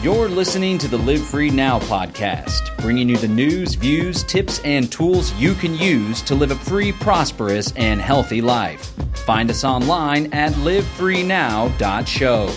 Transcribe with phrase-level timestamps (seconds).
[0.00, 4.92] You're listening to the Live Free Now podcast, bringing you the news, views, tips, and
[4.92, 8.92] tools you can use to live a free, prosperous, and healthy life.
[9.26, 12.54] Find us online at livefreenow.show.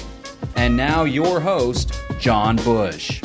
[0.55, 3.19] And now, your host, John Bush.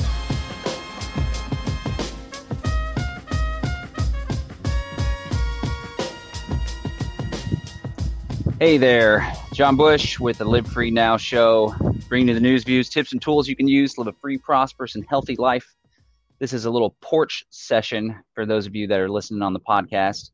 [8.59, 11.75] Hey there, John Bush with the Live Free Now show,
[12.09, 14.39] bringing you the news, views, tips, and tools you can use to live a free,
[14.39, 15.75] prosperous, and healthy life.
[16.39, 19.61] This is a little porch session for those of you that are listening on the
[19.61, 20.31] podcast.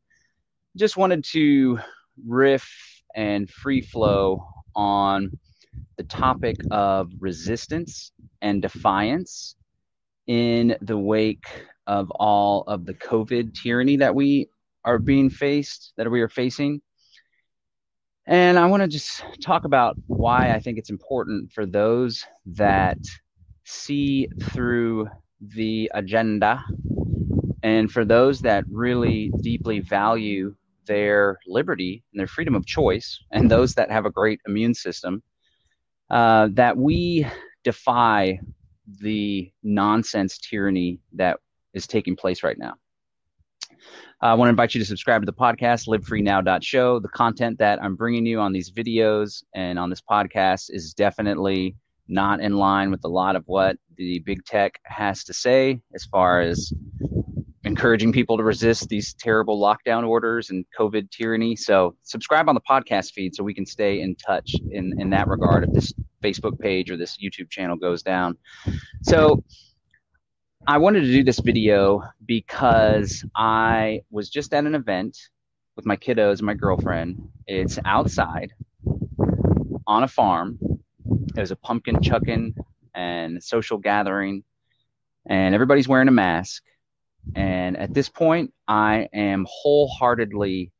[0.77, 1.79] Just wanted to
[2.27, 2.69] riff
[3.15, 4.45] and free flow
[4.75, 5.31] on
[5.97, 8.11] the topic of resistance
[8.41, 9.55] and defiance
[10.27, 11.47] in the wake
[11.87, 14.47] of all of the COVID tyranny that we
[14.85, 16.81] are being faced, that we are facing
[18.25, 22.97] and I want to just talk about why I think it's important for those that
[23.65, 25.09] see through
[25.41, 26.63] the agenda
[27.63, 33.49] and for those that really deeply value their liberty and their freedom of choice, and
[33.49, 35.23] those that have a great immune system,
[36.09, 37.25] uh, that we
[37.63, 38.39] defy
[38.99, 41.39] the nonsense tyranny that
[41.73, 42.73] is taking place right now.
[44.21, 46.99] Uh, I want to invite you to subscribe to the podcast, livefreenow.show.
[46.99, 51.75] The content that I'm bringing you on these videos and on this podcast is definitely
[52.07, 56.05] not in line with a lot of what the big tech has to say as
[56.05, 56.73] far as
[57.65, 61.55] encouraging people to resist these terrible lockdown orders and COVID tyranny.
[61.55, 65.27] So subscribe on the podcast feed so we can stay in touch in, in that
[65.27, 68.37] regard if this Facebook page or this YouTube channel goes down.
[69.03, 69.43] So
[70.65, 75.17] I wanted to do this video because I was just at an event
[75.75, 77.27] with my kiddos and my girlfriend.
[77.47, 78.53] It's outside
[79.85, 80.57] on a farm.
[81.33, 82.55] There's a pumpkin chucking
[82.95, 84.45] and social gathering,
[85.25, 86.63] and everybody's wearing a mask.
[87.35, 90.71] And at this point, I am wholeheartedly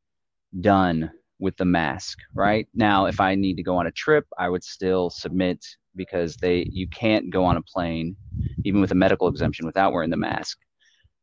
[0.62, 2.20] done with the mask.
[2.32, 5.62] Right now, if I need to go on a trip, I would still submit
[5.96, 8.16] because they you can't go on a plane
[8.64, 10.58] even with a medical exemption without wearing the mask.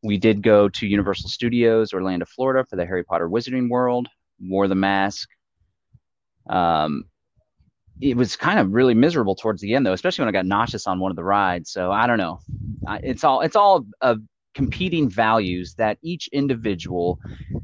[0.04, 4.08] We did go to Universal Studios, Orlando, Florida for the Harry Potter Wizarding World,
[4.40, 5.30] wore the mask.
[6.50, 7.06] Um,
[8.02, 10.88] it was kind of really miserable towards the end though, especially when I got nauseous
[10.88, 11.72] on one of the rides.
[11.72, 12.40] So I don't know.
[13.04, 14.18] It's all it's all a
[14.54, 17.20] competing values that each individual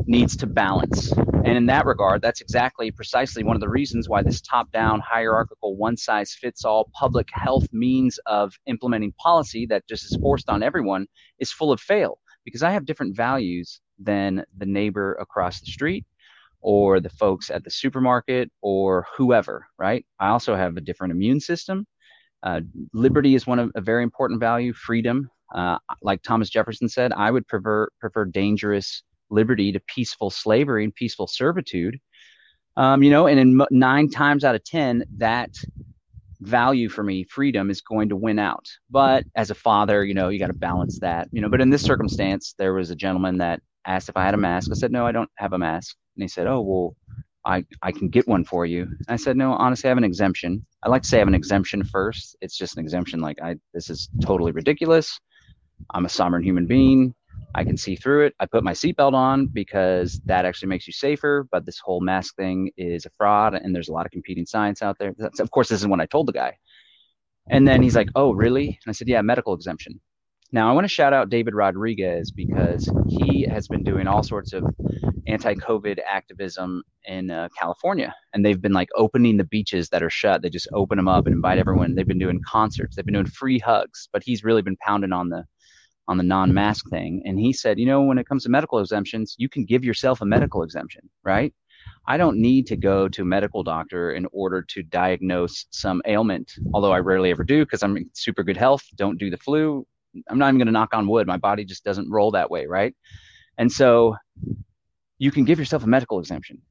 [0.06, 1.12] needs to balance.
[1.12, 5.02] And in that regard, that's exactly precisely one of the reasons why this top down,
[5.02, 10.50] hierarchical, one size fits all public health means of implementing policy that just is forced
[10.50, 11.08] on everyone
[11.40, 12.20] is full of fail.
[12.46, 16.06] Because I have different values than the neighbor across the street
[16.62, 20.06] or the folks at the supermarket or whoever, right?
[20.20, 21.86] I also have a different immune system.
[22.44, 22.62] Uh,
[22.94, 27.31] liberty is one of a very important value, freedom, uh, like Thomas Jefferson said, I
[27.31, 32.00] would prefer prefer dangerous liberty to peaceful slavery and peaceful servitude.
[32.75, 35.50] Um, you know, and in nine times out of ten, that
[36.41, 38.66] value for me, freedom, is going to win out.
[38.90, 41.28] But as a father, you know, you got to balance that.
[41.31, 44.34] You know, but in this circumstance, there was a gentleman that asked if I had
[44.34, 44.69] a mask.
[44.72, 45.96] I said, no, I don't have a mask.
[46.16, 46.96] And he said, oh, well,
[47.46, 48.88] I, I can get one for you.
[49.08, 50.66] I said, no, honestly, I have an exemption.
[50.84, 52.35] I like to say I have an exemption first.
[52.41, 53.22] It's just an exemption.
[53.22, 55.18] Like I, this is totally ridiculous.
[55.94, 57.14] I'm a sovereign human being.
[57.56, 58.36] I can see through it.
[58.40, 61.48] I put my seatbelt on because that actually makes you safer.
[61.52, 64.82] But this whole mask thing is a fraud, and there's a lot of competing science
[64.82, 65.14] out there.
[65.18, 66.58] That's, of course, this is what I told the guy.
[67.50, 70.00] And then he's like, "Oh, really?" And I said, "Yeah, medical exemption."
[70.52, 74.54] Now I want to shout out David Rodriguez because he has been doing all sorts
[74.54, 74.64] of
[75.28, 80.42] anti-COVID activism in uh, California, and they've been like opening the beaches that are shut.
[80.42, 81.96] They just open them up and invite everyone.
[81.96, 82.96] They've been doing concerts.
[82.96, 84.09] They've been doing free hugs.
[84.14, 85.44] But he's really been pounding on the
[86.07, 89.35] on the non-mask thing and he said you know when it comes to medical exemptions
[89.38, 91.53] you can give yourself a medical exemption right?
[92.09, 96.53] I don't need to go to a medical doctor in order to diagnose some ailment
[96.73, 99.85] although i rarely ever do because i'm in super good health don't do the flu.
[100.29, 102.66] I'm not even going to knock on wood my body just doesn't roll that way
[102.66, 102.96] right?
[103.58, 104.16] And so
[105.20, 106.61] you can give yourself a medical exemption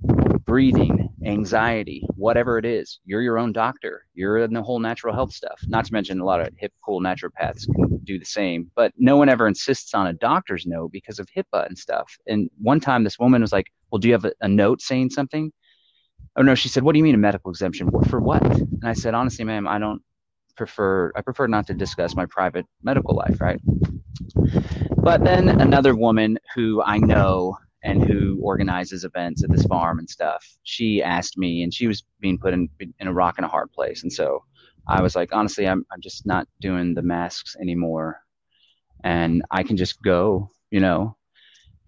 [0.47, 3.01] breathing, anxiety, whatever it is.
[3.05, 4.07] You're your own doctor.
[4.15, 5.61] You're in the whole natural health stuff.
[5.67, 9.17] Not to mention a lot of hip cool naturopaths can do the same, but no
[9.17, 12.17] one ever insists on a doctor's note because of HIPAA and stuff.
[12.27, 15.11] And one time this woman was like, Well, do you have a, a note saying
[15.11, 15.53] something?
[16.37, 17.91] Oh no, she said, What do you mean a medical exemption?
[18.09, 18.45] For what?
[18.45, 20.01] And I said, Honestly, ma'am, I don't
[20.57, 23.61] prefer I prefer not to discuss my private medical life, right?
[24.97, 30.11] But then another woman who I know and who organizes events at this farm and
[30.11, 30.45] stuff.
[30.65, 32.69] She asked me, and she was being put in
[32.99, 34.45] in a rock and a hard place, and so
[34.89, 38.21] I was like, honestly, I'm I'm just not doing the masks anymore,
[39.05, 41.17] and I can just go, you know.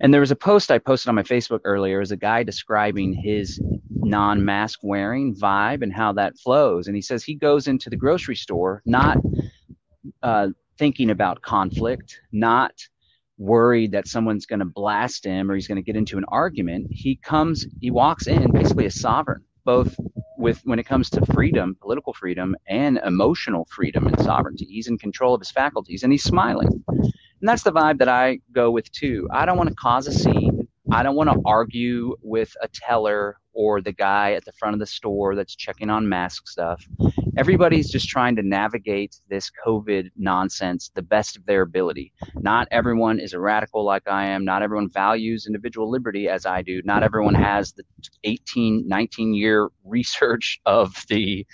[0.01, 2.01] And there was a post I posted on my Facebook earlier.
[2.01, 3.61] Is a guy describing his
[3.91, 8.37] non-mask wearing vibe and how that flows, and he says he goes into the grocery
[8.37, 9.19] store not
[10.23, 10.49] uh,
[10.79, 12.73] thinking about conflict, not
[13.39, 16.89] worried that someone's going to blast him or he's going to get into an argument.
[16.91, 19.97] He comes, he walks in basically a sovereign, both
[20.37, 24.67] with when it comes to freedom, political freedom, and emotional freedom and sovereignty.
[24.67, 26.85] He's in control of his faculties and he's smiling.
[26.89, 29.29] And that's the vibe that I go with too.
[29.33, 30.58] I don't want to cause a scene.
[30.91, 34.81] I don't want to argue with a teller or the guy at the front of
[34.81, 36.87] the store that's checking on mask stuff.
[37.37, 42.13] Everybody's just trying to navigate this COVID nonsense the best of their ability.
[42.37, 44.45] Not everyone is a radical like I am.
[44.45, 46.81] Not everyone values individual liberty as I do.
[46.85, 47.83] Not everyone has the
[48.25, 51.47] 18, 19 year research of the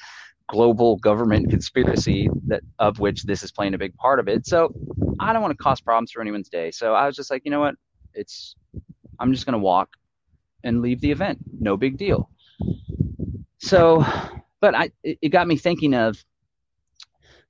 [0.49, 4.47] global government conspiracy that of which this is playing a big part of it.
[4.47, 4.75] So
[5.21, 6.71] I don't want to cause problems for anyone's day.
[6.71, 7.75] So I was just like, you know what?
[8.13, 8.55] It's
[9.25, 9.89] I'm just going to walk
[10.65, 11.39] and leave the event.
[11.59, 12.29] No big deal.
[13.57, 14.05] So,
[14.61, 16.23] but I, it got me thinking of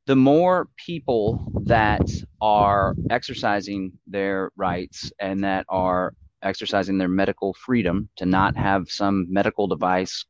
[0.07, 2.09] the more people that
[2.41, 9.27] are exercising their rights and that are exercising their medical freedom to not have some
[9.29, 10.25] medical device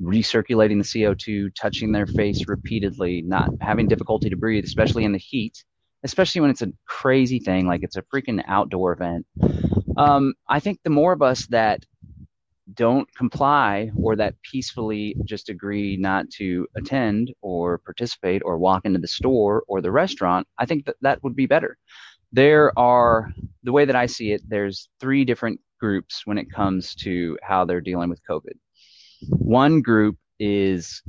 [0.00, 5.18] recirculating the CO2, touching their face repeatedly, not having difficulty to breathe, especially in the
[5.18, 5.62] heat,
[6.02, 9.26] especially when it's a crazy thing like it's a freaking outdoor event.
[9.96, 11.84] Um, I think the more of us that
[12.74, 18.98] don't comply or that peacefully just agree not to attend or participate or walk into
[18.98, 21.78] the store or the restaurant, I think that that would be better.
[22.32, 23.32] There are,
[23.62, 27.64] the way that I see it, there's three different groups when it comes to how
[27.64, 28.54] they're dealing with COVID.
[29.28, 31.02] One group is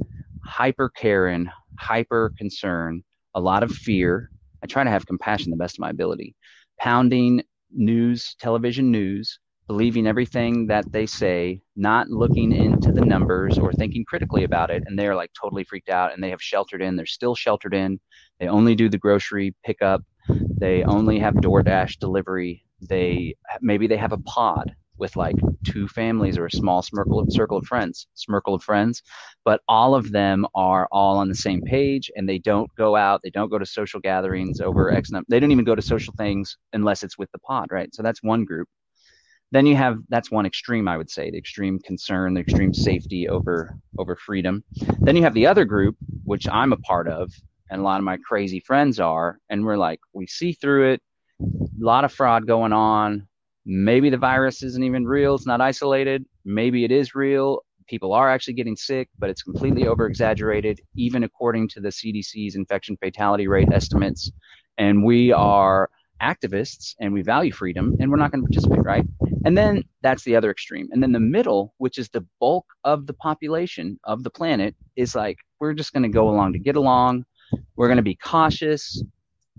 [0.45, 1.49] hyper caring,
[1.79, 4.29] hyper concern, a lot of fear.
[4.63, 6.35] I try to have compassion the best of my ability,
[6.79, 13.73] pounding news, television news, believing everything that they say, not looking into the numbers or
[13.73, 14.83] thinking critically about it.
[14.85, 16.95] And they're like totally freaked out and they have sheltered in.
[16.95, 17.99] They're still sheltered in.
[18.39, 20.01] They only do the grocery pickup.
[20.57, 22.63] They only have DoorDash delivery.
[22.81, 27.31] They maybe they have a pod with like two families or a small circle of,
[27.31, 29.03] circle of friends, circle of friends,
[29.45, 33.21] but all of them are all on the same page and they don't go out,
[33.23, 35.25] they don't go to social gatherings over X number.
[35.29, 37.93] They don't even go to social things unless it's with the pod, right?
[37.93, 38.67] So that's one group.
[39.51, 43.29] Then you have that's one extreme, I would say, the extreme concern, the extreme safety
[43.29, 44.63] over over freedom.
[44.99, 45.95] Then you have the other group,
[46.25, 47.31] which I'm a part of,
[47.69, 51.01] and a lot of my crazy friends are, and we're like, we see through it,
[51.41, 51.45] a
[51.79, 53.27] lot of fraud going on
[53.67, 57.63] maybe the virus isn't even real, it's not isolated, maybe it is real.
[57.87, 62.55] People are actually getting sick, but it's completely over exaggerated, even according to the CDC's
[62.55, 64.31] infection fatality rate estimates.
[64.77, 65.89] And we are
[66.21, 69.05] activists and we value freedom and we're not going to participate, right?
[69.45, 70.87] And then that's the other extreme.
[70.91, 75.13] And then the middle, which is the bulk of the population of the planet, is
[75.13, 77.25] like, we're just going to go along to get along.
[77.75, 79.01] We're going to be cautious.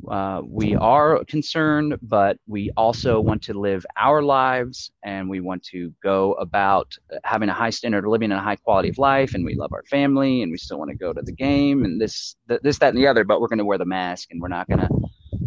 [0.07, 5.63] Uh, we are concerned, but we also want to live our lives and we want
[5.63, 9.35] to go about having a high standard of living and a high quality of life.
[9.35, 12.01] And we love our family and we still want to go to the game and
[12.01, 14.41] this, th- this, that, and the other, but we're going to wear the mask and
[14.41, 14.89] we're not going to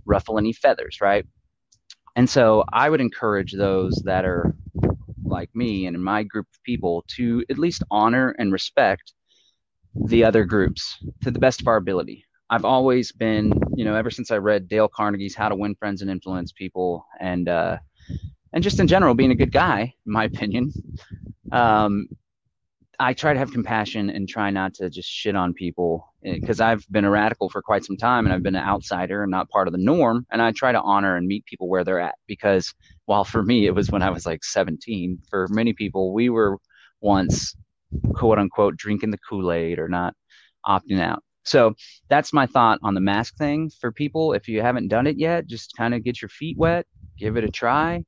[0.05, 1.25] ruffle any feathers, right?
[2.15, 4.53] And so I would encourage those that are
[5.23, 9.13] like me and in my group of people to at least honor and respect
[9.95, 14.11] the other groups to the best of our ability I've always been, you know, ever
[14.11, 17.77] since I read Dale Carnegie's How to Win Friends and Influence People, and uh,
[18.51, 20.73] and just in general, being a good guy, in my opinion.
[21.53, 22.09] Um,
[22.99, 26.65] I try to have compassion and try not to just shit on people because eh,
[26.65, 29.49] I've been a radical for quite some time and I've been an outsider and not
[29.49, 30.27] part of the norm.
[30.31, 33.65] And I try to honor and meet people where they're at because while for me
[33.65, 36.59] it was when I was like 17, for many people we were
[36.99, 37.55] once
[38.13, 40.13] quote unquote drinking the Kool Aid or not
[40.63, 41.23] opting out.
[41.43, 41.73] So
[42.09, 44.33] that's my thought on the mask thing for people.
[44.33, 46.85] If you haven't done it yet, just kind of get your feet wet,
[47.17, 48.03] give it a try.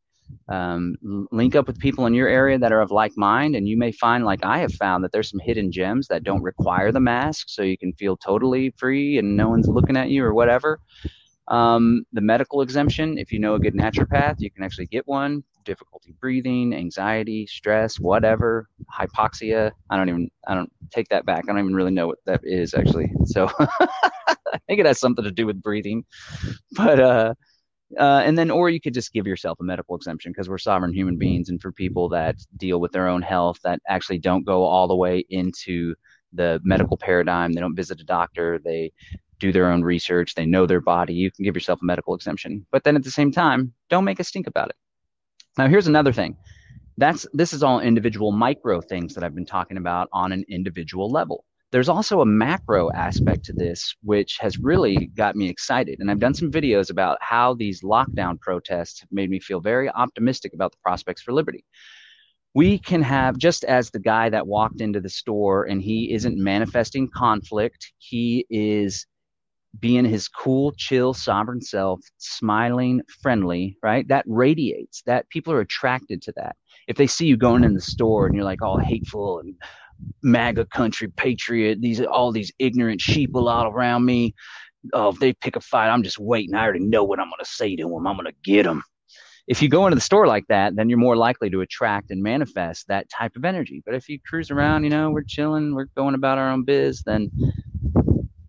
[0.49, 0.95] Um,
[1.31, 3.91] link up with people in your area that are of like mind, and you may
[3.91, 7.47] find, like I have found, that there's some hidden gems that don't require the mask,
[7.49, 10.79] so you can feel totally free and no one's looking at you or whatever.
[11.47, 15.43] Um, the medical exemption, if you know a good naturopath, you can actually get one
[15.63, 19.71] difficulty breathing, anxiety, stress, whatever, hypoxia.
[19.89, 21.45] I don't even, I don't take that back.
[21.45, 23.11] I don't even really know what that is actually.
[23.25, 26.05] So I think it has something to do with breathing.
[26.73, 27.33] But, uh,
[27.99, 30.93] uh, and then, or you could just give yourself a medical exemption because we're sovereign
[30.93, 31.49] human beings.
[31.49, 34.95] And for people that deal with their own health that actually don't go all the
[34.95, 35.93] way into
[36.33, 37.53] the medical paradigm.
[37.53, 38.59] They don't visit a doctor.
[38.63, 38.91] They
[39.43, 40.35] do their own research.
[40.35, 41.13] They know their body.
[41.13, 42.65] You can give yourself a medical exemption.
[42.71, 44.77] But then at the same time, don't make a stink about it.
[45.57, 46.37] Now, here's another thing.
[46.97, 51.09] That's this is all individual micro things that I've been talking about on an individual
[51.09, 51.43] level.
[51.71, 55.99] There's also a macro aspect to this, which has really got me excited.
[55.99, 60.53] And I've done some videos about how these lockdown protests made me feel very optimistic
[60.53, 61.65] about the prospects for liberty
[62.55, 66.37] we can have just as the guy that walked into the store and he isn't
[66.37, 69.07] manifesting conflict he is
[69.79, 74.07] being his cool chill sovereign self smiling friendly right?
[74.07, 76.55] That radiates that people are attracted to that.
[76.87, 79.55] If they see you going in the store and you're like all hateful and
[80.21, 84.33] maga country patriot these all these ignorant sheeple all around me
[84.91, 86.55] oh if they pick a fight i'm just waiting.
[86.55, 88.83] I already know what i'm going to say to them i'm going to get them
[89.47, 92.23] if you go into the store like that, then you're more likely to attract and
[92.23, 93.83] manifest that type of energy.
[93.85, 97.03] But if you cruise around, you know, we're chilling, we're going about our own biz,
[97.03, 97.29] then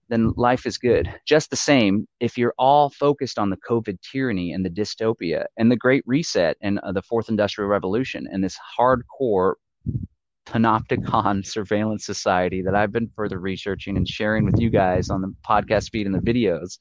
[0.08, 1.12] then life is good.
[1.26, 5.70] Just the same, if you're all focused on the COVID tyranny and the dystopia and
[5.70, 9.54] the Great Reset and uh, the Fourth Industrial Revolution and this hardcore
[10.46, 15.34] panopticon surveillance society that I've been further researching and sharing with you guys on the
[15.46, 16.78] podcast feed and the videos,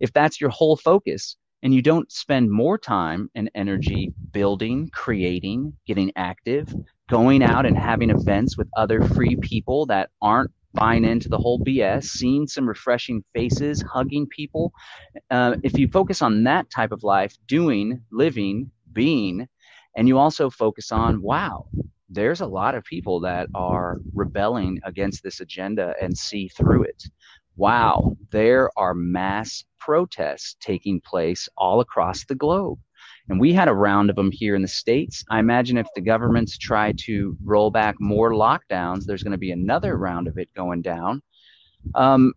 [0.00, 5.72] if that's your whole focus, and you don't spend more time and energy building, creating,
[5.86, 6.72] getting active,
[7.08, 11.60] going out and having events with other free people that aren't buying into the whole
[11.60, 14.72] BS, seeing some refreshing faces, hugging people.
[15.30, 19.48] Uh, if you focus on that type of life, doing, living, being,
[19.96, 21.66] and you also focus on, wow,
[22.10, 27.04] there's a lot of people that are rebelling against this agenda and see through it
[27.56, 32.78] wow, there are mass protests taking place all across the globe.
[33.28, 35.24] And we had a round of them here in the States.
[35.30, 39.52] I imagine if the governments try to roll back more lockdowns, there's going to be
[39.52, 41.22] another round of it going down.
[41.94, 42.34] Um,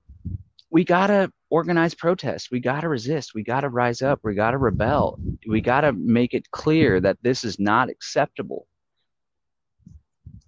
[0.69, 2.51] we got to organize protests.
[2.51, 3.33] We got to resist.
[3.33, 4.19] We got to rise up.
[4.23, 5.19] We got to rebel.
[5.47, 8.67] We got to make it clear that this is not acceptable.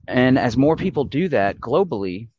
[0.08, 2.30] And as more people do that globally,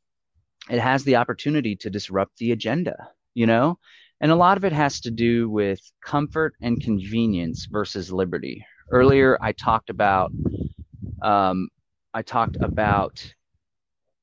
[0.69, 3.79] it has the opportunity to disrupt the agenda, you know?
[4.21, 8.65] And a lot of it has to do with comfort and convenience versus liberty.
[8.91, 10.31] Earlier, I talked about
[11.23, 11.69] um,
[12.13, 13.23] I talked about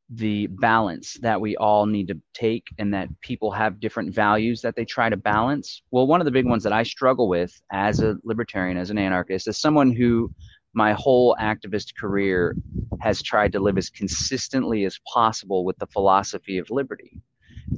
[0.10, 4.76] the balance that we all need to take and that people have different values that
[4.76, 5.82] they try to balance.
[5.92, 8.98] Well, one of the big ones that I struggle with as a libertarian, as an
[8.98, 10.32] anarchist, as someone who
[10.74, 12.56] my whole activist career
[13.02, 17.20] has tried to live as consistently as possible with the philosophy of liberty.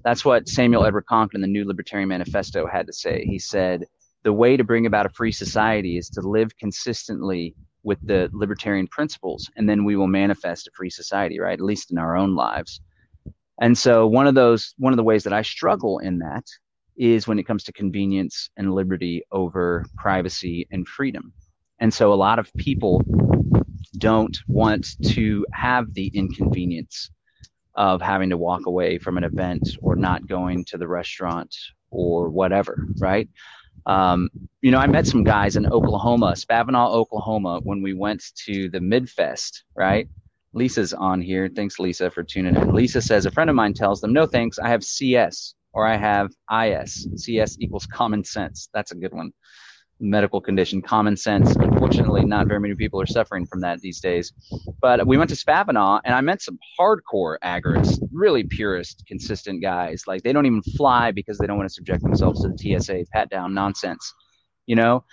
[0.03, 3.25] That's what Samuel Edward Konkin, the New Libertarian Manifesto, had to say.
[3.25, 3.85] He said,
[4.23, 8.87] The way to bring about a free society is to live consistently with the libertarian
[8.87, 11.53] principles, and then we will manifest a free society, right?
[11.53, 12.81] At least in our own lives.
[13.61, 16.45] And so, one of those, one of the ways that I struggle in that
[16.99, 21.31] is when it comes to convenience and liberty over privacy and freedom.
[21.79, 23.01] And so a lot of people
[23.97, 27.09] don't want to have the inconvenience
[27.79, 31.55] of having to walk away from an event or not going to the restaurant
[31.89, 33.27] or whatever, right?
[33.85, 34.29] Um,
[34.61, 38.79] you know, I met some guys in Oklahoma, Spavinaw, Oklahoma, when we went to the
[38.79, 40.09] Midfest, right?
[40.53, 41.49] Lisa's on here.
[41.55, 42.73] Thanks, Lisa, for tuning in.
[42.73, 45.95] Lisa says a friend of mine tells them, "No thanks, I have CS or I
[45.95, 47.07] have IS.
[47.15, 49.31] CS equals common sense." That's a good one
[49.99, 51.55] medical condition, common sense.
[51.55, 54.31] Unfortunately, not very many people are suffering from that these days.
[54.81, 60.03] But we went to Spavinaw, and I met some hardcore agorists, really purist, consistent guys.
[60.07, 63.05] Like they don't even fly because they don't want to subject themselves to the TSA
[63.11, 64.13] pat down nonsense,
[64.65, 65.03] you know.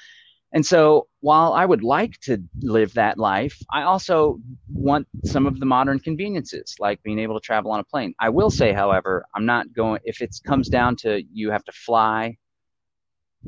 [0.53, 4.39] And so, while I would like to live that life, I also
[4.73, 8.15] want some of the modern conveniences, like being able to travel on a plane.
[8.21, 10.01] I will say, however, I'm not going.
[10.05, 12.37] If it comes down to you have to fly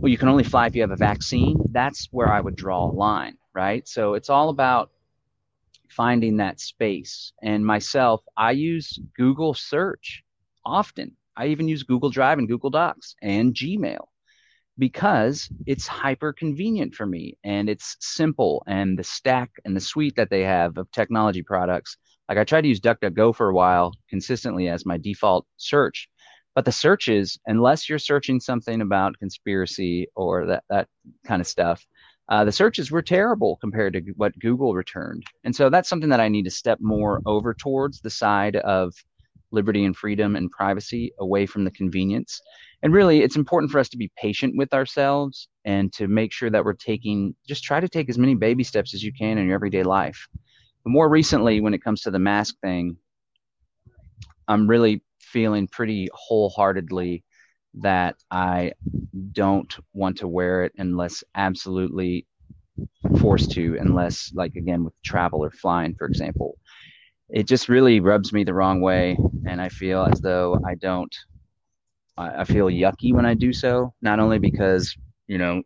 [0.00, 2.88] well, you can only fly if you have a vaccine, that's where I would draw
[2.88, 3.87] a line, right?
[3.88, 4.90] So it's all about
[5.88, 7.33] finding that space.
[7.43, 10.23] And myself, I use Google search
[10.64, 11.17] often.
[11.37, 14.07] I even use Google Drive and Google Docs and Gmail
[14.78, 20.14] because it's hyper convenient for me and it's simple and the stack and the suite
[20.17, 21.97] that they have of technology products.
[22.28, 26.09] Like I tried to use DuckDuckGo for a while consistently as my default search
[26.59, 30.88] but the searches, unless you're searching something about conspiracy or that, that
[31.25, 31.87] kind of stuff,
[32.31, 35.23] uh, the searches were terrible compared to what Google returned.
[35.45, 38.93] And so that's something that I need to step more over towards the side of
[39.53, 42.41] liberty and freedom and privacy away from the convenience.
[42.83, 46.50] And really, it's important for us to be patient with ourselves and to make sure
[46.50, 49.47] that we're taking, just try to take as many baby steps as you can in
[49.47, 50.27] your everyday life.
[50.83, 52.97] But more recently, when it comes to the mask thing,
[54.49, 57.25] I'm really feeling pretty wholeheartedly
[57.75, 58.73] that I
[59.33, 62.27] don't want to wear it unless absolutely
[63.21, 66.57] forced to, unless like again with travel or flying, for example.
[67.29, 71.15] It just really rubs me the wrong way, and I feel as though I don't.
[72.17, 73.93] I, I feel yucky when I do so.
[74.01, 75.63] Not only because you know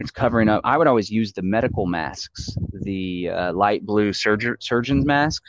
[0.00, 0.60] it's covering up.
[0.64, 5.42] I would always use the medical masks, the uh, light blue surgeon surgeon's mask,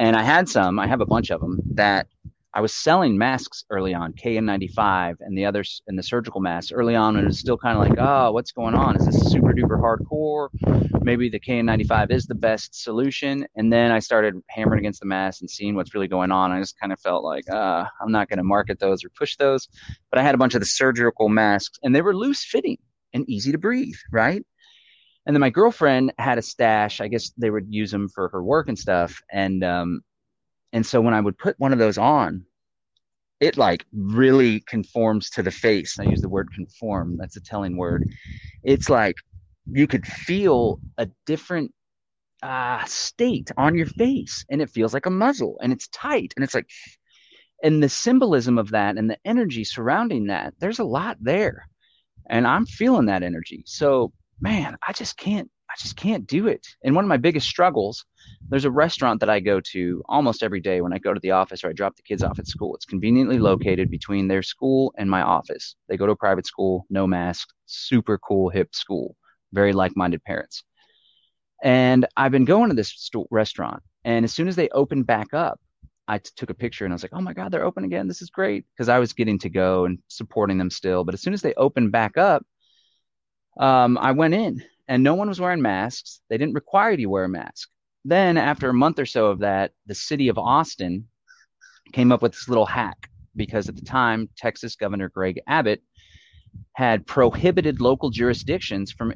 [0.00, 0.78] and I had some.
[0.78, 2.06] I have a bunch of them that
[2.54, 6.96] I was selling masks early on, KN95 and the others and the surgical masks early
[6.96, 8.96] on, and it was still kind of like, oh, what's going on?
[8.96, 10.48] Is this super duper hardcore?
[11.02, 13.46] Maybe the KN95 is the best solution.
[13.56, 16.50] And then I started hammering against the mask and seeing what's really going on.
[16.50, 19.36] I just kind of felt like, uh, I'm not going to market those or push
[19.36, 19.68] those.
[20.10, 22.78] But I had a bunch of the surgical masks, and they were loose fitting
[23.12, 24.42] and easy to breathe, right?
[25.26, 27.00] And then my girlfriend had a stash.
[27.00, 29.22] I guess they would use them for her work and stuff.
[29.30, 30.00] And um,
[30.72, 32.44] and so when I would put one of those on,
[33.40, 35.98] it like really conforms to the face.
[35.98, 37.16] I use the word conform.
[37.18, 38.08] That's a telling word.
[38.62, 39.16] It's like
[39.70, 41.72] you could feel a different
[42.42, 46.44] uh, state on your face, and it feels like a muzzle, and it's tight, and
[46.44, 46.68] it's like,
[47.62, 50.54] and the symbolism of that and the energy surrounding that.
[50.58, 51.68] There's a lot there
[52.30, 53.62] and I'm feeling that energy.
[53.66, 56.66] So, man, I just can't I just can't do it.
[56.82, 58.04] And one of my biggest struggles,
[58.50, 61.30] there's a restaurant that I go to almost every day when I go to the
[61.30, 62.74] office or I drop the kids off at school.
[62.74, 65.76] It's conveniently located between their school and my office.
[65.88, 69.14] They go to a private school, no mask, super cool, hip school,
[69.52, 70.64] very like minded parents.
[71.62, 73.80] And I've been going to this st- restaurant.
[74.04, 75.60] And as soon as they opened back up,
[76.08, 78.08] I t- took a picture and I was like, oh my God, they're open again.
[78.08, 78.64] This is great.
[78.74, 81.04] Because I was getting to go and supporting them still.
[81.04, 82.44] But as soon as they opened back up,
[83.58, 86.20] um, I went in and no one was wearing masks.
[86.28, 87.68] They didn't require you to wear a mask.
[88.04, 91.06] Then, after a month or so of that, the city of Austin
[91.92, 95.82] came up with this little hack because at the time, Texas Governor Greg Abbott
[96.72, 99.12] had prohibited local jurisdictions from,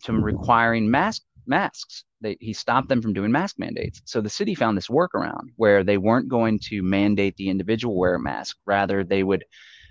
[0.00, 4.02] from requiring mask, masks they, he stopped them from doing mask mandates.
[4.04, 8.14] So the city found this workaround where they weren't going to mandate the individual wear
[8.14, 8.56] a mask.
[8.66, 9.44] Rather, they would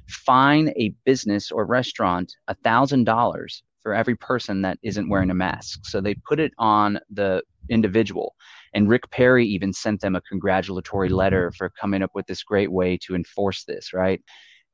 [0.07, 5.35] fine a business or restaurant a thousand dollars for every person that isn't wearing a
[5.35, 5.81] mask.
[5.83, 8.33] So they put it on the individual.
[8.73, 12.71] And Rick Perry even sent them a congratulatory letter for coming up with this great
[12.71, 14.19] way to enforce this, right?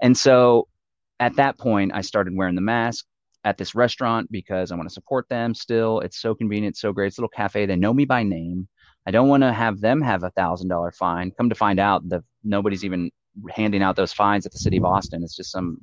[0.01, 0.69] And so
[1.19, 3.05] at that point, I started wearing the mask
[3.43, 5.99] at this restaurant because I want to support them still.
[5.99, 7.07] It's so convenient, so great.
[7.07, 7.65] It's a little cafe.
[7.65, 8.65] They know me by name.
[9.05, 11.31] I don't want to have them have a thousand dollar fine.
[11.31, 13.11] Come to find out, that nobody's even
[13.49, 15.21] handing out those fines at the city of Austin.
[15.21, 15.79] It's just some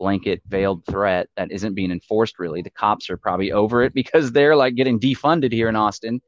[0.00, 2.62] blanket veiled threat that isn't being enforced really.
[2.62, 6.20] The cops are probably over it because they're like getting defunded here in Austin.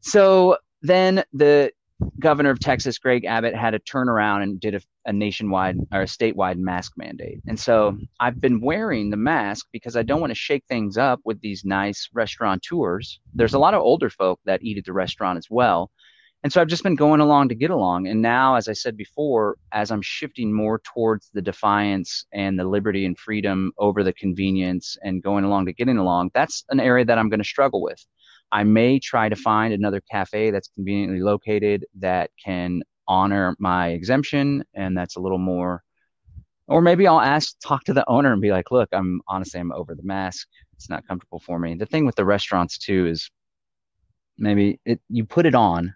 [0.00, 1.70] So then the
[2.18, 6.02] governor of Texas, Greg Abbott, had to turn around and did a, a, nationwide or
[6.02, 7.40] a statewide mask mandate.
[7.46, 11.20] And so I've been wearing the mask because I don't want to shake things up
[11.24, 13.20] with these nice restaurateurs.
[13.34, 15.90] There's a lot of older folk that eat at the restaurant as well.
[16.46, 18.06] And so I've just been going along to get along.
[18.06, 22.62] And now, as I said before, as I'm shifting more towards the defiance and the
[22.62, 27.04] liberty and freedom over the convenience and going along to getting along, that's an area
[27.04, 27.98] that I'm going to struggle with.
[28.52, 34.62] I may try to find another cafe that's conveniently located that can honor my exemption
[34.72, 35.82] and that's a little more
[36.68, 39.72] or maybe I'll ask talk to the owner and be like, look, I'm honestly I'm
[39.72, 40.46] over the mask.
[40.76, 41.74] It's not comfortable for me.
[41.74, 43.32] The thing with the restaurants too is
[44.38, 45.92] maybe it you put it on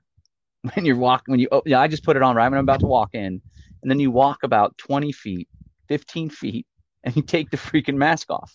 [0.74, 2.64] when you're walking when you oh, yeah, I just put it on right when I'm
[2.64, 3.40] about to walk in.
[3.82, 5.48] And then you walk about 20 feet,
[5.88, 6.66] 15 feet,
[7.04, 8.54] and you take the freaking mask off.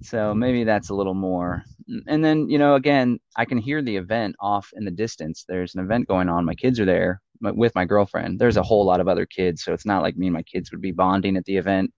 [0.00, 1.64] So maybe that's a little more.
[2.06, 5.44] And then, you know, again, I can hear the event off in the distance.
[5.48, 6.44] There's an event going on.
[6.44, 8.38] My kids are there with my girlfriend.
[8.38, 9.64] There's a whole lot of other kids.
[9.64, 11.92] So it's not like me and my kids would be bonding at the event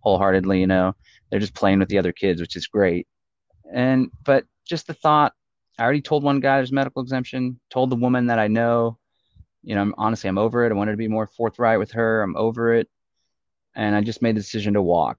[0.00, 0.94] wholeheartedly, you know.
[1.30, 3.06] They're just playing with the other kids, which is great.
[3.72, 5.32] And, but just the thought,
[5.78, 8.98] I already told one guy there's medical exemption, told the woman that I know,
[9.62, 10.72] you know, I'm, honestly, I'm over it.
[10.72, 12.22] I wanted to be more forthright with her.
[12.22, 12.88] I'm over it.
[13.74, 15.18] And I just made the decision to walk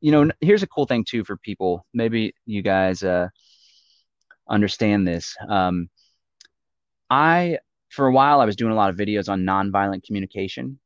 [0.00, 1.86] you know, here's a cool thing too for people.
[1.94, 3.28] Maybe you guys uh,
[4.48, 5.36] understand this.
[5.48, 5.88] Um,
[7.08, 7.58] I,
[7.90, 10.78] for a while, I was doing a lot of videos on nonviolent communication.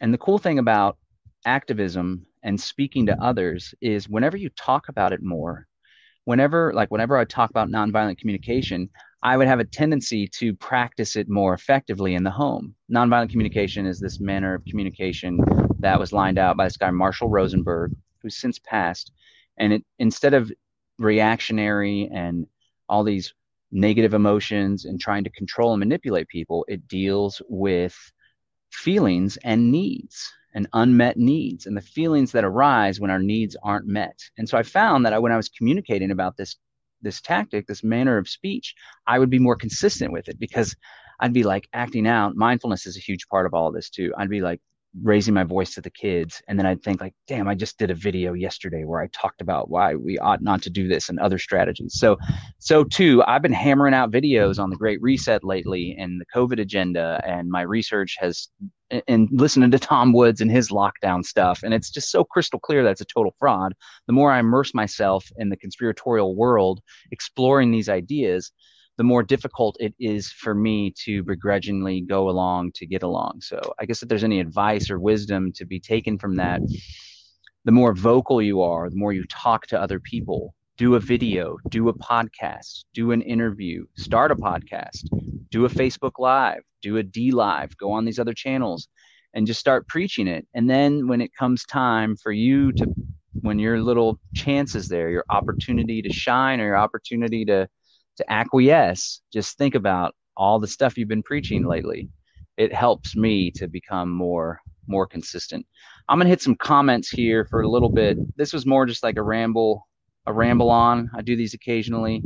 [0.00, 0.98] And the cool thing about
[1.46, 5.66] activism and speaking to others is whenever you talk about it more,
[6.24, 8.88] whenever, like, whenever I talk about nonviolent communication,
[9.22, 12.74] I would have a tendency to practice it more effectively in the home.
[12.92, 15.38] Nonviolent communication is this manner of communication
[15.78, 19.12] that was lined out by this guy, Marshall Rosenberg, who's since passed,
[19.58, 20.52] and it instead of
[20.98, 22.46] reactionary and
[22.88, 23.34] all these
[23.72, 26.64] negative emotions and trying to control and manipulate people.
[26.68, 27.96] It deals with
[28.70, 33.86] feelings and needs and unmet needs and the feelings that arise when our needs aren't
[33.86, 34.18] met.
[34.38, 36.56] And so I found that I, when I was communicating about this
[37.02, 38.74] this tactic, this manner of speech,
[39.06, 40.74] I would be more consistent with it because
[41.20, 42.34] I'd be like acting out.
[42.34, 44.12] Mindfulness is a huge part of all of this too.
[44.16, 44.60] I'd be like
[45.02, 46.40] raising my voice to the kids.
[46.48, 49.40] And then i'd think like damn i just did a video yesterday where i talked
[49.40, 51.94] about why we ought not to do this and other strategies.
[51.94, 52.16] So
[52.58, 56.60] so too i've been hammering out videos on the great reset lately and the covid
[56.60, 58.48] agenda and my research has
[59.08, 62.84] and listening to tom woods and his lockdown stuff and it's just so crystal clear
[62.84, 63.74] that's a total fraud.
[64.06, 66.80] The more i immerse myself in the conspiratorial world
[67.10, 68.52] exploring these ideas
[68.96, 73.40] the more difficult it is for me to begrudgingly go along to get along.
[73.40, 76.60] So I guess if there's any advice or wisdom to be taken from that,
[77.64, 81.56] the more vocal you are, the more you talk to other people, do a video,
[81.68, 85.08] do a podcast, do an interview, start a podcast,
[85.50, 88.88] do a Facebook Live, do a DLive, go on these other channels
[89.34, 90.46] and just start preaching it.
[90.54, 92.86] And then when it comes time for you to,
[93.40, 97.68] when your little chance is there, your opportunity to shine or your opportunity to,
[98.16, 102.08] to acquiesce, just think about all the stuff you've been preaching lately.
[102.56, 105.66] It helps me to become more more consistent.
[106.08, 108.18] I'm gonna hit some comments here for a little bit.
[108.36, 109.88] This was more just like a ramble,
[110.26, 111.10] a ramble on.
[111.14, 112.22] I do these occasionally.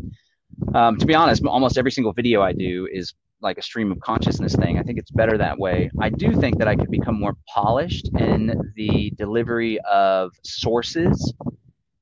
[0.75, 4.01] Um, to be honest, almost every single video I do is like a stream of
[4.01, 4.79] consciousness thing.
[4.79, 5.91] I think it's better that way.
[6.01, 11.33] I do think that I could become more polished in the delivery of sources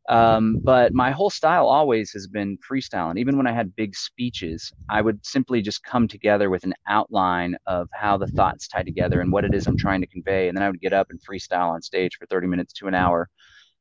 [0.09, 3.19] um, but my whole style always has been freestyling.
[3.19, 7.57] Even when I had big speeches, I would simply just come together with an outline
[7.67, 10.49] of how the thoughts tie together and what it is I'm trying to convey.
[10.49, 12.95] And then I would get up and freestyle on stage for 30 minutes to an
[12.95, 13.29] hour.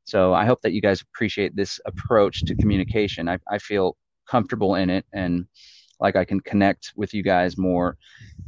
[0.04, 3.30] So I hope that you guys appreciate this approach to communication.
[3.30, 3.96] I, I feel
[4.28, 5.46] comfortable in it and
[6.00, 7.98] like I can connect with you guys more.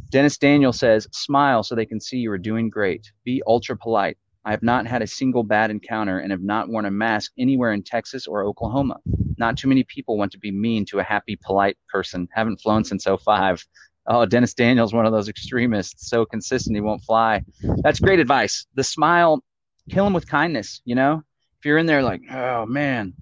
[0.10, 3.12] Dennis Daniel says, smile so they can see you are doing great.
[3.24, 4.18] Be ultra polite.
[4.48, 7.74] I have not had a single bad encounter and have not worn a mask anywhere
[7.74, 8.96] in Texas or Oklahoma.
[9.38, 12.30] Not too many people want to be mean to a happy, polite person.
[12.32, 13.62] Haven't flown since 05.
[14.08, 17.44] Oh, Dennis Daniels, one of those extremists, so consistent he won't fly.
[17.84, 18.66] That's great advice.
[18.76, 19.44] The smile,
[19.90, 21.24] kill him with kindness, you know?
[21.60, 23.16] If you're in there like, oh man,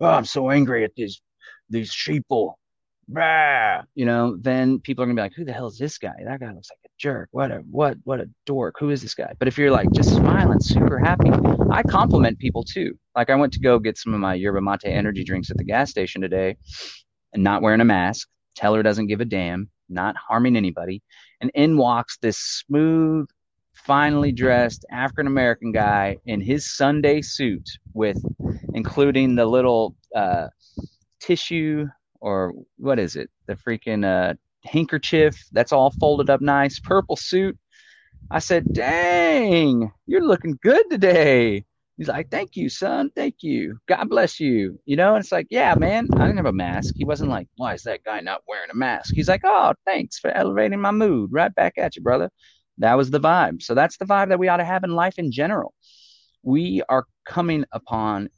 [0.00, 1.22] oh, I'm so angry at these
[1.70, 2.56] these sheeple
[3.08, 6.12] bah, you know, then people are gonna be like, who the hell is this guy?
[6.26, 7.28] That guy looks like jerk.
[7.32, 8.76] What a what what a dork.
[8.78, 9.32] Who is this guy?
[9.38, 11.30] But if you're like just smiling, super happy,
[11.70, 12.96] I compliment people too.
[13.16, 15.64] Like I went to go get some of my yerba mate energy drinks at the
[15.64, 16.56] gas station today,
[17.32, 18.28] and not wearing a mask.
[18.54, 21.02] Teller doesn't give a damn, not harming anybody,
[21.40, 23.26] and in walks this smooth,
[23.72, 28.22] finely dressed African American guy in his Sunday suit with,
[28.74, 30.48] including the little uh,
[31.20, 31.86] tissue
[32.20, 33.30] or what is it?
[33.46, 37.58] The freaking uh, handkerchief that's all folded up nice, purple suit.
[38.30, 41.64] I said, "Dang, you're looking good today."
[41.96, 43.10] He's like, "Thank you, son.
[43.14, 43.78] Thank you.
[43.86, 46.08] God bless you." You know, and it's like, "Yeah, man.
[46.14, 48.76] I didn't have a mask." He wasn't like, "Why is that guy not wearing a
[48.76, 51.30] mask?" He's like, "Oh, thanks for elevating my mood.
[51.32, 52.30] Right back at you, brother."
[52.78, 53.62] That was the vibe.
[53.62, 55.74] So that's the vibe that we ought to have in life in general.
[56.42, 58.30] We are coming upon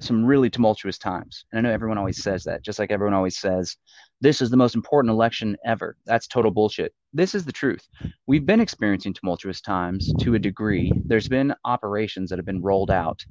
[0.00, 1.44] some really tumultuous times.
[1.52, 3.76] And I know everyone always says that, just like everyone always says,
[4.20, 5.96] this is the most important election ever.
[6.06, 6.92] That's total bullshit.
[7.12, 7.88] This is the truth.
[8.26, 11.00] We've been experiencing tumultuous times to a degree.
[11.08, 13.24] There's been operations that have been rolled out.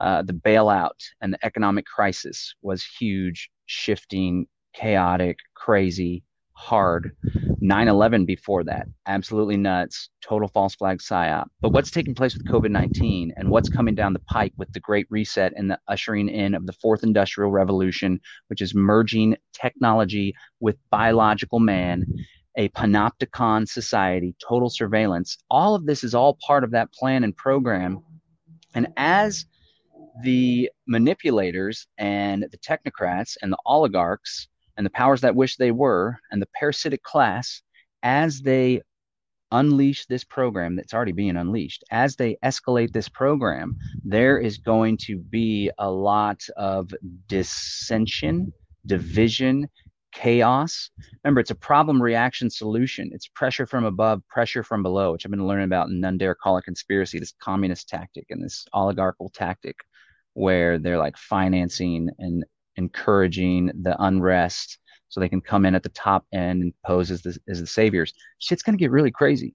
[0.00, 6.22] Uh, the bailout and the economic crisis was huge, shifting, chaotic, crazy
[6.58, 7.12] hard.
[7.60, 11.46] 9 11 before that, absolutely nuts, total false flag psyop.
[11.60, 14.80] But what's taking place with COVID 19 and what's coming down the pike with the
[14.80, 20.34] Great Reset and the ushering in of the fourth industrial revolution, which is merging technology
[20.60, 22.06] with biological man,
[22.56, 25.38] a panopticon society, total surveillance.
[25.50, 28.00] All of this is all part of that plan and program.
[28.74, 29.46] And as
[30.22, 36.18] the manipulators and the technocrats and the oligarchs and the powers that wish they were
[36.30, 37.60] and the parasitic class
[38.02, 38.80] as they
[39.50, 44.96] unleash this program that's already being unleashed as they escalate this program there is going
[44.96, 46.90] to be a lot of
[47.28, 48.52] dissension
[48.86, 49.68] division
[50.12, 50.90] chaos.
[51.22, 53.10] Remember it's a problem reaction solution.
[53.12, 56.34] It's pressure from above pressure from below which i've been learning about in none dare
[56.34, 59.76] call it conspiracy this communist tactic and this oligarchical tactic
[60.34, 62.44] where they're like financing and
[62.78, 67.22] encouraging the unrest so they can come in at the top end and pose as
[67.22, 68.14] the, as the saviors.
[68.38, 69.54] Shit's going to get really crazy.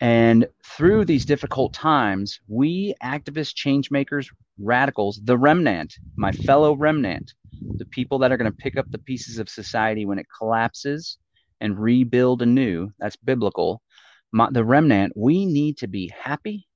[0.00, 7.32] And through these difficult times, we activists, change makers, radicals, the remnant, my fellow remnant,
[7.78, 11.18] the people that are going to pick up the pieces of society when it collapses
[11.60, 12.90] and rebuild anew.
[13.00, 13.82] That's biblical.
[14.30, 16.68] My, the remnant, we need to be happy,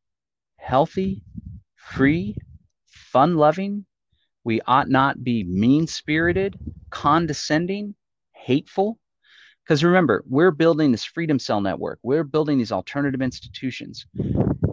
[0.56, 1.22] healthy,
[1.76, 2.34] free,
[2.86, 3.84] fun loving.
[4.44, 6.58] We ought not be mean spirited,
[6.90, 7.94] condescending,
[8.34, 8.98] hateful.
[9.64, 14.06] Because remember, we're building this freedom cell network, we're building these alternative institutions.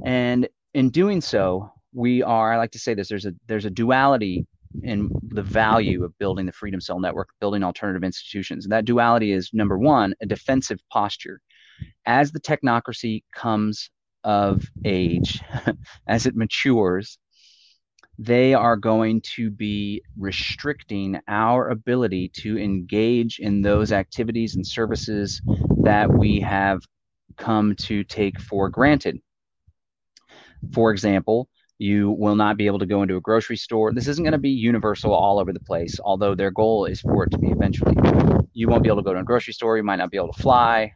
[0.03, 3.69] And in doing so, we are, I like to say this, there's a there's a
[3.69, 4.47] duality
[4.83, 8.65] in the value of building the freedom cell network, building alternative institutions.
[8.65, 11.41] And that duality is number one, a defensive posture.
[12.05, 13.89] As the technocracy comes
[14.23, 15.41] of age,
[16.07, 17.17] as it matures,
[18.21, 25.41] they are going to be restricting our ability to engage in those activities and services
[25.83, 26.81] that we have
[27.37, 29.17] come to take for granted.
[30.73, 33.93] For example, you will not be able to go into a grocery store.
[33.93, 37.23] This isn't going to be universal all over the place, although their goal is for
[37.23, 37.95] it to be eventually.
[38.51, 39.77] You won't be able to go to a grocery store.
[39.77, 40.91] You might not be able to fly.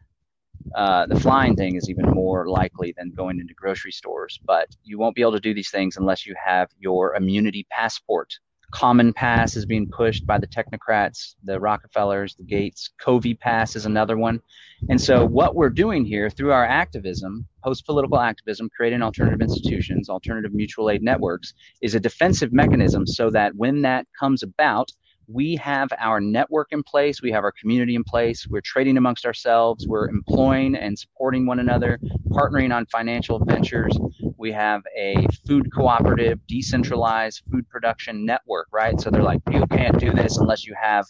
[0.76, 4.98] Uh, the flying thing is even more likely than going into grocery stores, but you
[4.98, 8.34] won't be able to do these things unless you have your immunity passport.
[8.74, 12.90] CommonPass is being pushed by the technocrats, the Rockefellers, the Gates.
[13.00, 14.42] CoviPass is another one.
[14.90, 20.10] And so, what we're doing here through our activism, post political activism, creating alternative institutions,
[20.10, 24.92] alternative mutual aid networks, is a defensive mechanism so that when that comes about,
[25.28, 29.26] we have our network in place, we have our community in place, we're trading amongst
[29.26, 33.98] ourselves, we're employing and supporting one another, partnering on financial ventures.
[34.38, 39.00] We have a food cooperative, decentralized food production network, right?
[39.00, 41.06] So they're like, you can't do this unless you have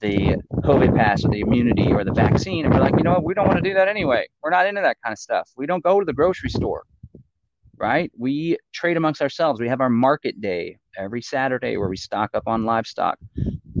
[0.00, 2.64] the COVID pass or the immunity or the vaccine.
[2.64, 3.24] And we're like, you know what?
[3.24, 4.26] We don't want to do that anyway.
[4.42, 5.50] We're not into that kind of stuff.
[5.56, 6.82] We don't go to the grocery store,
[7.76, 8.10] right?
[8.18, 9.60] We trade amongst ourselves.
[9.60, 13.18] We have our market day every Saturday where we stock up on livestock.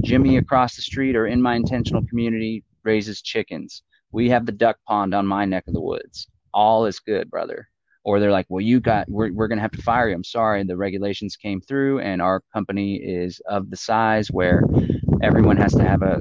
[0.00, 3.82] Jimmy across the street or in my intentional community raises chickens.
[4.10, 6.28] We have the duck pond on my neck of the woods.
[6.52, 7.68] All is good, brother.
[8.04, 10.14] Or they're like, well, you got, we're, we're going to have to fire you.
[10.14, 10.64] I'm sorry.
[10.64, 14.64] The regulations came through and our company is of the size where
[15.22, 16.20] everyone has to have a,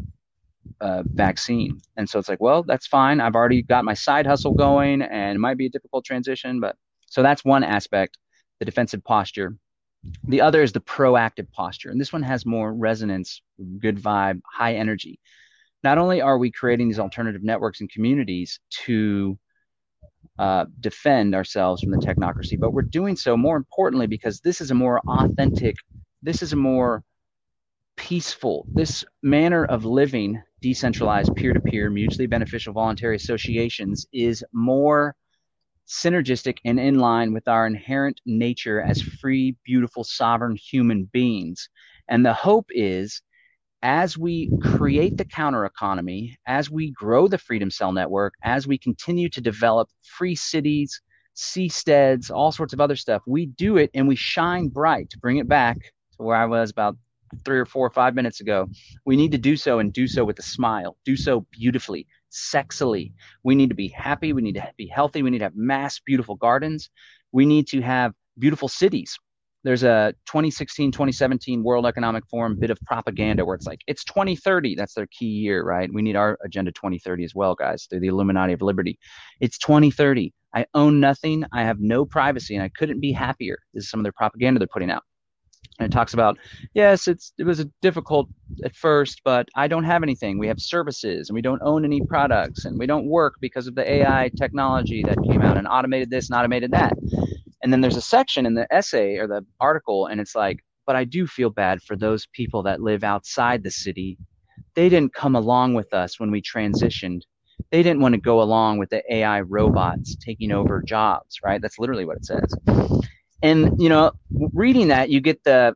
[0.79, 1.81] a vaccine.
[1.97, 3.19] And so it's like, well, that's fine.
[3.19, 6.59] I've already got my side hustle going and it might be a difficult transition.
[6.59, 6.75] But
[7.07, 8.17] so that's one aspect,
[8.59, 9.57] the defensive posture.
[10.23, 11.89] The other is the proactive posture.
[11.89, 13.41] And this one has more resonance,
[13.79, 15.19] good vibe, high energy.
[15.83, 19.37] Not only are we creating these alternative networks and communities to
[20.39, 24.71] uh, defend ourselves from the technocracy, but we're doing so more importantly because this is
[24.71, 25.75] a more authentic,
[26.21, 27.03] this is a more
[27.95, 35.15] peaceful, this manner of living, decentralized, peer to peer, mutually beneficial voluntary associations is more
[35.91, 41.67] synergistic and in line with our inherent nature as free, beautiful, sovereign human beings.
[42.07, 43.21] And the hope is
[43.83, 48.77] as we create the counter economy, as we grow the Freedom Cell Network, as we
[48.77, 51.01] continue to develop free cities,
[51.35, 55.37] seasteads, all sorts of other stuff, we do it and we shine bright to bring
[55.37, 56.95] it back to where I was about
[57.43, 58.67] three or four or five minutes ago.
[59.05, 63.13] We need to do so and do so with a smile, do so beautifully, sexily.
[63.43, 64.33] We need to be happy.
[64.33, 65.21] We need to be healthy.
[65.21, 66.89] We need to have mass, beautiful gardens.
[67.31, 69.17] We need to have beautiful cities.
[69.63, 74.75] There's a 2016 2017 World Economic Forum bit of propaganda where it's like, it's 2030.
[74.75, 75.89] That's their key year, right?
[75.93, 77.87] We need our Agenda 2030 as well, guys.
[77.89, 78.97] They're the Illuminati of Liberty.
[79.39, 80.33] It's 2030.
[80.55, 81.45] I own nothing.
[81.53, 83.59] I have no privacy, and I couldn't be happier.
[83.73, 85.03] This is some of their propaganda they're putting out
[85.81, 86.37] and it talks about
[86.75, 88.29] yes it's it was a difficult
[88.63, 90.37] at first but i don't have anything.
[90.37, 93.75] We have services and we don't own any products and we don't work because of
[93.75, 96.93] the ai technology that came out and automated this and automated that.
[97.63, 100.95] And then there's a section in the essay or the article and it's like but
[100.95, 104.17] i do feel bad for those people that live outside the city.
[104.75, 107.21] They didn't come along with us when we transitioned.
[107.71, 111.61] They didn't want to go along with the ai robots taking over jobs right?
[111.61, 112.53] That's literally what it says
[113.41, 114.11] and you know
[114.53, 115.73] reading that you get the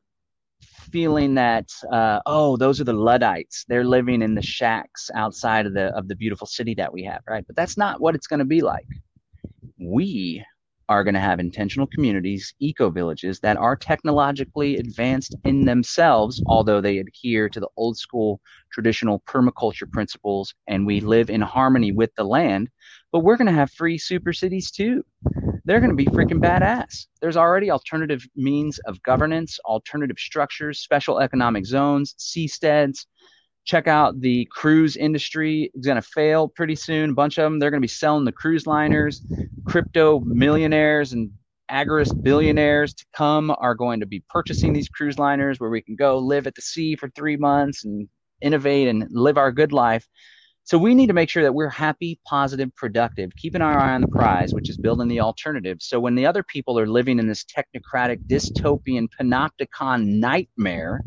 [0.62, 3.65] feeling that uh, oh those are the luddites.
[3.67, 7.21] They're living in the shacks outside of the of the beautiful city that we have
[7.28, 7.45] right?
[7.45, 8.88] But that's not what it's going to be like.
[9.80, 10.43] We
[10.88, 16.80] are going to have intentional communities eco villages that are technologically advanced in themselves although
[16.80, 18.39] they adhere to the old school
[18.71, 22.69] traditional permaculture principles and we live in harmony with the land.
[23.12, 25.04] But we're going to have free super cities too
[25.65, 27.08] they're going to be freaking badass.
[27.21, 33.06] There's already alternative means of governance, alternative structures, special economic zones, seasteads.
[33.65, 35.71] Check out the cruise industry.
[35.73, 37.10] It's going to fail pretty soon.
[37.10, 39.23] A bunch of them, they're going to be selling the cruise liners,
[39.65, 41.32] crypto millionaires, and
[41.71, 45.95] agorist billionaires to come are going to be purchasing these cruise liners where we can
[45.95, 48.08] go live at the sea for three months and
[48.39, 50.08] innovate and live our good life.
[50.65, 54.01] So we need to make sure that we're happy, positive, productive, keeping our eye on
[54.01, 55.78] the prize, which is building the alternative.
[55.80, 61.04] So when the other people are living in this technocratic, dystopian, panopticon nightmare,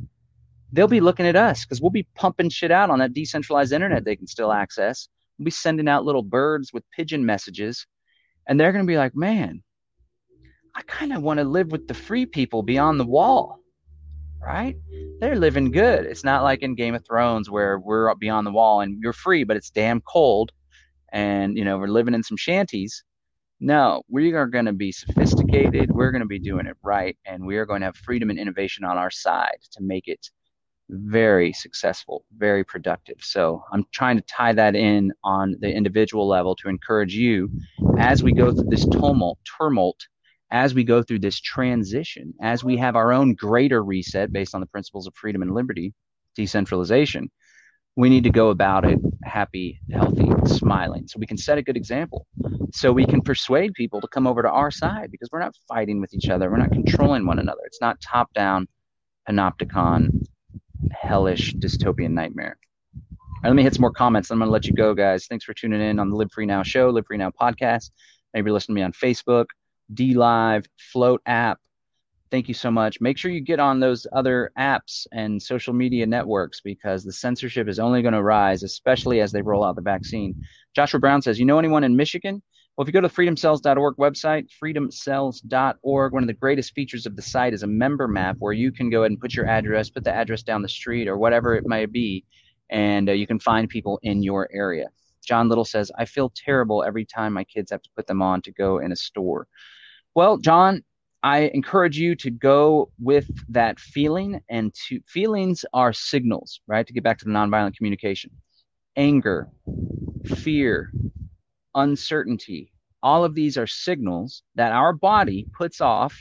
[0.72, 4.04] they'll be looking at us because we'll be pumping shit out on that decentralized internet
[4.04, 5.08] they can still access.
[5.38, 7.84] We'll be sending out little birds with pigeon messages,
[8.46, 9.64] and they're going to be like, man,
[10.76, 13.58] I kind of want to live with the free people beyond the wall
[14.48, 14.76] right?
[15.20, 16.06] They're living good.
[16.06, 19.12] It's not like in Game of Thrones where we're up beyond the wall and you're
[19.12, 20.52] free, but it's damn cold
[21.12, 23.04] and, you know, we're living in some shanties.
[23.60, 25.90] No, we are going to be sophisticated.
[25.90, 27.18] We're going to be doing it right.
[27.26, 30.30] And we are going to have freedom and innovation on our side to make it
[30.88, 33.16] very successful, very productive.
[33.20, 37.50] So I'm trying to tie that in on the individual level to encourage you
[37.98, 39.94] as we go through this tumult, turmoil
[40.50, 44.60] as we go through this transition, as we have our own greater reset based on
[44.60, 45.92] the principles of freedom and liberty,
[46.34, 47.30] decentralization,
[47.96, 51.06] we need to go about it happy, healthy, smiling.
[51.08, 52.26] So we can set a good example.
[52.72, 56.00] So we can persuade people to come over to our side because we're not fighting
[56.00, 56.50] with each other.
[56.50, 57.60] We're not controlling one another.
[57.64, 58.68] It's not top down,
[59.28, 60.26] panopticon,
[60.92, 62.56] hellish, dystopian nightmare.
[62.94, 64.30] All right, let me hit some more comments.
[64.30, 65.26] I'm going to let you go, guys.
[65.26, 67.90] Thanks for tuning in on the Live Free Now show, Live Free Now podcast.
[68.34, 69.46] Maybe listen to me on Facebook.
[69.94, 71.58] DLive, Flote app.
[72.30, 73.00] Thank you so much.
[73.00, 77.68] Make sure you get on those other apps and social media networks because the censorship
[77.68, 80.34] is only going to rise, especially as they roll out the vaccine.
[80.74, 82.42] Joshua Brown says, You know anyone in Michigan?
[82.76, 87.16] Well, if you go to the freedomcells.org website, freedomcells.org, one of the greatest features of
[87.16, 89.90] the site is a member map where you can go ahead and put your address,
[89.90, 92.24] put the address down the street or whatever it may be,
[92.70, 94.86] and uh, you can find people in your area.
[95.26, 98.42] John Little says, I feel terrible every time my kids have to put them on
[98.42, 99.48] to go in a store.
[100.18, 100.82] Well, John,
[101.22, 106.84] I encourage you to go with that feeling, and to feelings are signals, right?
[106.84, 108.32] To get back to the nonviolent communication,
[108.96, 109.48] anger,
[110.24, 110.90] fear,
[111.76, 112.72] uncertainty.
[113.00, 116.20] All of these are signals that our body puts off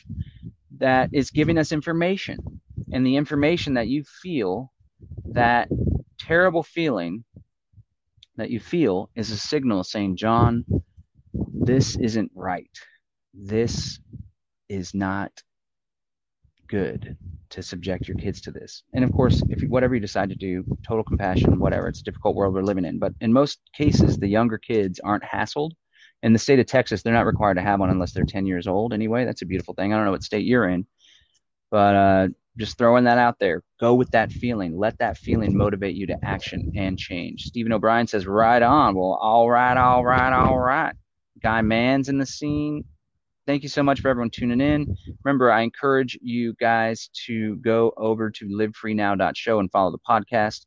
[0.78, 2.38] that is giving us information.
[2.92, 4.72] And the information that you feel,
[5.26, 5.70] that
[6.20, 7.24] terrible feeling
[8.36, 10.66] that you feel, is a signal saying, John,
[11.34, 12.70] this isn't right
[13.38, 14.00] this
[14.68, 15.32] is not
[16.68, 17.16] good
[17.50, 18.84] to subject your kids to this.
[18.94, 22.04] And of course, if you, whatever you decide to do, total compassion, whatever, it's a
[22.04, 23.00] difficult world we're living in.
[23.00, 25.72] But in most cases, the younger kids aren't hassled.
[26.24, 28.68] In the state of Texas, they're not required to have one unless they're 10 years
[28.68, 28.92] old.
[28.92, 29.94] Anyway, that's a beautiful thing.
[29.94, 30.88] I don't know what state you're in,
[31.70, 33.64] but uh, just throwing that out there.
[33.80, 34.76] Go with that feeling.
[34.78, 37.44] Let that feeling motivate you to action and change.
[37.44, 38.96] Stephen O'Brien says, right on.
[38.96, 40.96] Well, all right, all right, all right.
[41.42, 42.84] Guy Mann's in the scene
[43.48, 44.88] thank you so much for everyone tuning in.
[45.24, 50.66] Remember, I encourage you guys to go over to livefreenow.show and follow the podcast.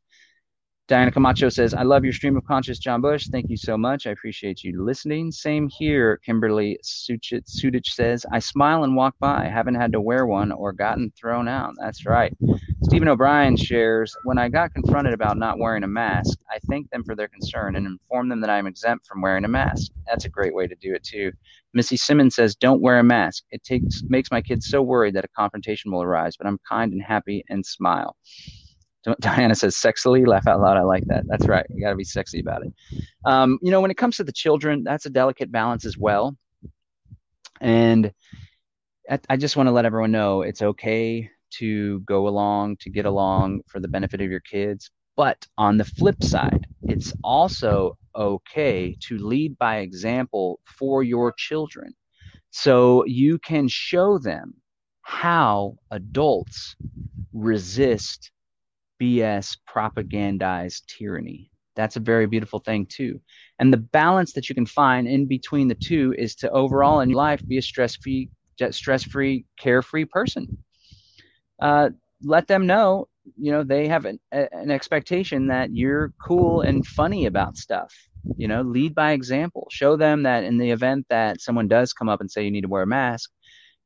[0.91, 3.29] Diana Camacho says, I love your stream of conscious, John Bush.
[3.31, 4.05] Thank you so much.
[4.05, 5.31] I appreciate you listening.
[5.31, 6.17] Same here.
[6.17, 9.45] Kimberly Sudich says, I smile and walk by.
[9.45, 11.75] I haven't had to wear one or gotten thrown out.
[11.79, 12.35] That's right.
[12.83, 17.05] Stephen O'Brien shares, When I got confronted about not wearing a mask, I thanked them
[17.05, 19.93] for their concern and informed them that I am exempt from wearing a mask.
[20.07, 21.31] That's a great way to do it, too.
[21.73, 23.45] Missy Simmons says, Don't wear a mask.
[23.51, 26.91] It takes makes my kids so worried that a confrontation will arise, but I'm kind
[26.91, 28.17] and happy and smile.
[29.19, 30.77] Diana says sexily, laugh out loud.
[30.77, 31.23] I like that.
[31.27, 31.65] That's right.
[31.69, 32.73] You got to be sexy about it.
[33.25, 36.35] Um, you know, when it comes to the children, that's a delicate balance as well.
[37.59, 38.11] And
[39.29, 43.61] I just want to let everyone know it's okay to go along, to get along
[43.67, 44.89] for the benefit of your kids.
[45.17, 51.93] But on the flip side, it's also okay to lead by example for your children.
[52.51, 54.53] So you can show them
[55.01, 56.75] how adults
[57.33, 58.31] resist
[59.01, 61.49] BS propagandized tyranny.
[61.75, 63.19] That's a very beautiful thing, too.
[63.57, 67.09] And the balance that you can find in between the two is to overall in
[67.09, 68.29] life be a stress free,
[68.69, 70.59] stress free, carefree person.
[71.59, 71.89] Uh,
[72.23, 73.07] let them know,
[73.39, 77.91] you know, they have an, an expectation that you're cool and funny about stuff.
[78.37, 79.67] You know, lead by example.
[79.71, 82.61] Show them that in the event that someone does come up and say you need
[82.61, 83.31] to wear a mask,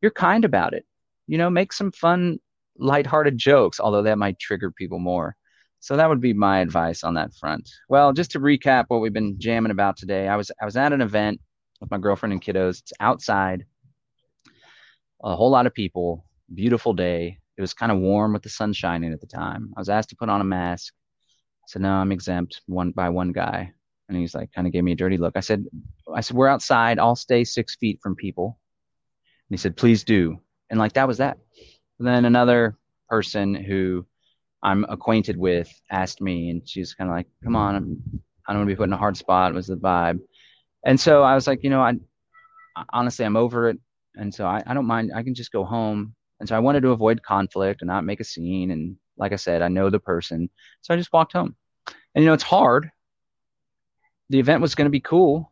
[0.01, 0.85] you're kind about it.
[1.27, 2.39] You know, make some fun
[2.77, 5.35] lighthearted jokes, although that might trigger people more.
[5.79, 7.69] So that would be my advice on that front.
[7.89, 10.93] Well, just to recap what we've been jamming about today, I was I was at
[10.93, 11.39] an event
[11.79, 12.81] with my girlfriend and kiddos.
[12.81, 13.65] It's outside,
[15.23, 17.39] a whole lot of people, beautiful day.
[17.57, 19.73] It was kind of warm with the sun shining at the time.
[19.77, 20.93] I was asked to put on a mask.
[21.63, 23.71] I said, "No, I'm exempt." One by one guy,
[24.09, 25.37] and he's like, kind of gave me a dirty look.
[25.37, 25.65] I said,
[26.13, 26.99] "I said we're outside.
[26.99, 28.59] I'll stay six feet from people."
[29.49, 30.39] And he said, please do.
[30.69, 31.37] And like that was that.
[31.99, 32.77] Then another
[33.09, 34.05] person who
[34.61, 38.61] I'm acquainted with asked me, and she's kind of like, come on, I'm, I don't
[38.61, 40.19] want to be put in a hard spot, was the vibe.
[40.85, 41.93] And so I was like, you know, I
[42.91, 43.79] honestly, I'm over it.
[44.15, 45.11] And so I, I don't mind.
[45.15, 46.15] I can just go home.
[46.39, 48.71] And so I wanted to avoid conflict and not make a scene.
[48.71, 50.49] And like I said, I know the person.
[50.81, 51.55] So I just walked home.
[52.13, 52.89] And, you know, it's hard.
[54.29, 55.51] The event was going to be cool.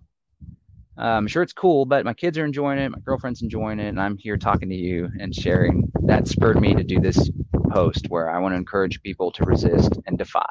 [0.97, 2.89] I'm sure it's cool, but my kids are enjoying it.
[2.89, 3.87] My girlfriend's enjoying it.
[3.87, 5.91] And I'm here talking to you and sharing.
[6.03, 7.31] That spurred me to do this
[7.71, 10.49] post where I want to encourage people to resist and defy.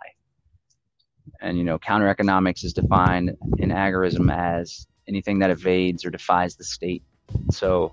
[1.41, 6.57] And, you know, counter economics is defined in agorism as anything that evades or defies
[6.57, 7.03] the state.
[7.51, 7.93] So,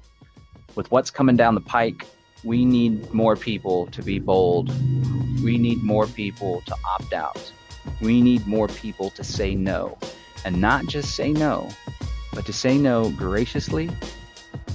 [0.75, 2.05] with what's coming down the pike,
[2.43, 4.69] we need more people to be bold.
[5.43, 7.51] We need more people to opt out.
[8.01, 9.97] We need more people to say no.
[10.45, 11.69] And not just say no,
[12.39, 13.89] but to say no graciously,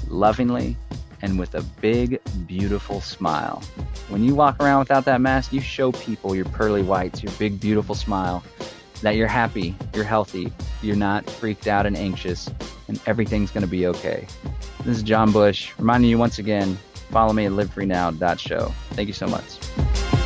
[0.09, 0.77] lovingly,
[1.23, 3.63] and with a big, beautiful smile.
[4.11, 7.59] When you walk around without that mask, you show people your pearly whites, your big,
[7.59, 8.45] beautiful smile,
[9.01, 10.53] that you're happy, you're healthy,
[10.83, 12.51] you're not freaked out and anxious,
[12.89, 14.27] and everything's going to be okay.
[14.81, 16.77] This is John Bush reminding you once again
[17.09, 18.75] follow me at livefreenow.show.
[18.91, 20.24] Thank you so much.